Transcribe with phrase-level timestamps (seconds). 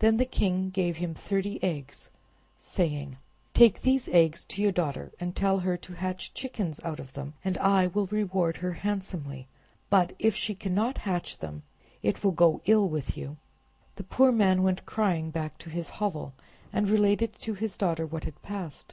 [0.00, 2.10] Then the king gave him thirty eggs,
[2.58, 3.18] saying—
[3.54, 7.34] "Take these eggs to your daughter, and tell her to hatch chickens out of them,
[7.44, 9.46] and I will reward her handsomely;
[9.88, 11.62] but if she cannot hatch them,
[12.02, 13.36] it will go ill with you."
[13.94, 16.34] The poor man went crying back to his hovel,
[16.72, 18.88] and related to his daughter what had passed.